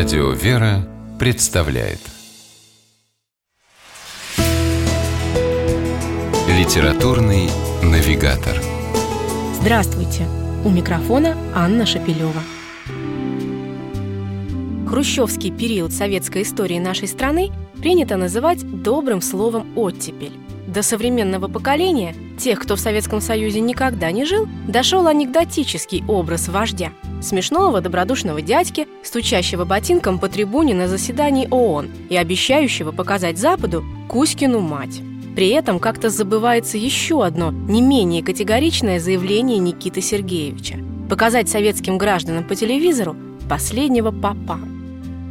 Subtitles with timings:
[0.00, 1.98] Радио «Вера» представляет
[6.48, 7.50] Литературный
[7.82, 8.56] навигатор
[9.60, 10.26] Здравствуйте!
[10.64, 12.40] У микрофона Анна Шапилева.
[14.88, 17.50] Хрущевский период советской истории нашей страны
[17.82, 20.32] принято называть добрым словом «оттепель».
[20.66, 26.90] До современного поколения, тех, кто в Советском Союзе никогда не жил, дошел анекдотический образ вождя.
[27.22, 34.60] Смешного, добродушного дядьки, стучащего ботинком по трибуне на заседании ООН и обещающего показать Западу Кузькину
[34.60, 35.00] мать.
[35.36, 40.78] При этом как-то забывается еще одно, не менее категоричное заявление Никиты Сергеевича–
[41.10, 43.16] показать советским гражданам по телевизору
[43.48, 44.58] последнего папа.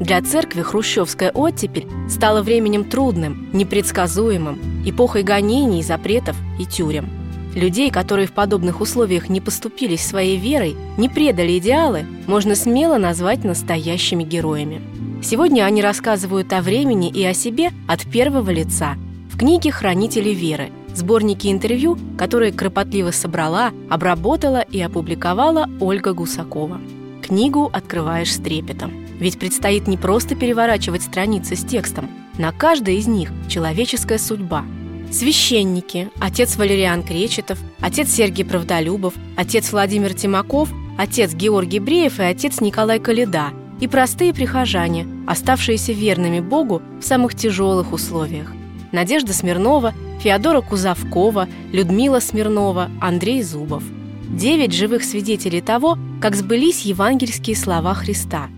[0.00, 7.17] Для церкви хрущевская оттепель стала временем трудным, непредсказуемым, эпохой гонений, запретов и тюрем.
[7.58, 13.42] Людей, которые в подобных условиях не поступились своей верой, не предали идеалы, можно смело назвать
[13.42, 14.80] настоящими героями.
[15.24, 18.94] Сегодня они рассказывают о времени и о себе от первого лица
[19.28, 26.80] в книге «Хранители веры», сборнике интервью, которые кропотливо собрала, обработала и опубликовала Ольга Гусакова.
[27.26, 28.92] Книгу открываешь с трепетом.
[29.18, 32.08] Ведь предстоит не просто переворачивать страницы с текстом.
[32.38, 34.64] На каждой из них человеческая судьба.
[35.10, 42.60] Священники, отец Валериан Кречетов, отец Сергий Правдолюбов, отец Владимир Тимаков, отец Георгий Бреев и отец
[42.60, 48.52] Николай Каледа и простые прихожане, оставшиеся верными Богу в самых тяжелых условиях.
[48.92, 53.82] Надежда Смирнова, Феодора Кузовкова, Людмила Смирнова, Андрей Зубов–
[54.28, 58.48] девять живых свидетелей того, как сбылись евангельские слова Христа.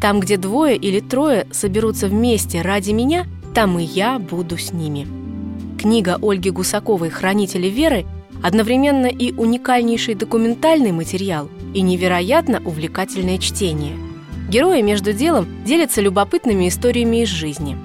[0.00, 5.19] Там, где двое или трое соберутся вместе ради меня, там и я буду с ними.
[5.80, 8.04] Книга Ольги Гусаковой «Хранители веры»
[8.42, 13.96] одновременно и уникальнейший документальный материал, и невероятно увлекательное чтение.
[14.50, 17.78] Герои между делом делятся любопытными историями из жизни.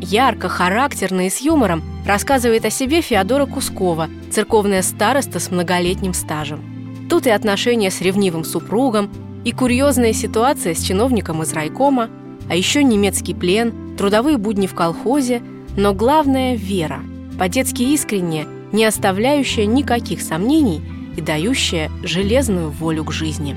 [0.00, 6.64] Ярко, характерно и с юмором рассказывает о себе Феодора Кускова, церковная староста с многолетним стажем.
[7.10, 9.10] Тут и отношения с ревнивым супругом,
[9.44, 12.08] и курьезная ситуация с чиновником из райкома,
[12.48, 15.42] а еще немецкий плен, трудовые будни в колхозе,
[15.76, 17.02] но главное– вера,
[17.42, 20.80] по-детски искренняя, не оставляющая никаких сомнений
[21.16, 23.56] и дающая железную волю к жизни.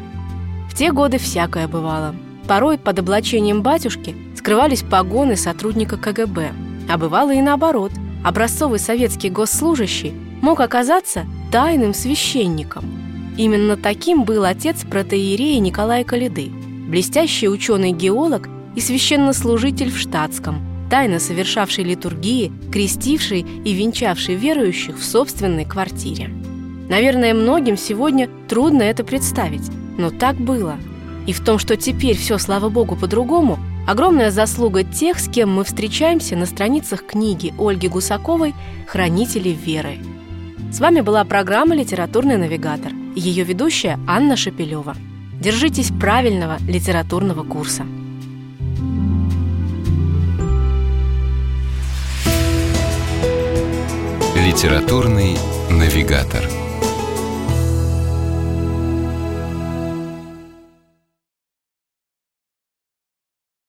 [0.68, 2.16] В те годы всякое бывало.
[2.48, 6.52] Порой под облачением батюшки скрывались погоны сотрудника КГБ,
[6.90, 7.92] а бывало и наоборот.
[8.24, 12.86] Образцовый советский госслужащий мог оказаться тайным священником–
[13.38, 16.50] Именно таким был отец протеерея Николая Калиды,
[16.88, 25.66] блестящий ученый-геолог и священнослужитель в штатском, тайно совершавший литургии, крестивший и венчавший верующих в собственной
[25.66, 26.30] квартире.
[26.90, 30.78] Наверное, многим сегодня трудно это представить, но так было.
[31.26, 33.58] И в том, что теперь все, слава богу, по-другому,
[33.88, 38.54] огромная заслуга тех, с кем мы встречаемся на страницах книги Ольги Гусаковой
[38.88, 39.98] «Хранители веры».
[40.72, 44.96] С вами была программа «Литературный навигатор» и ее ведущая Анна Шапилева.
[45.40, 47.86] Держитесь правильного литературного курса.
[54.56, 55.38] Литературный
[55.70, 56.65] навигатор.